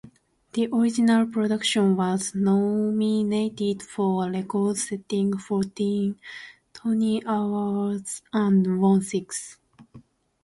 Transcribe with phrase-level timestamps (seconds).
[0.53, 6.17] The original production was nominated for a record-setting fourteen
[6.73, 9.59] Tony Awards and won six.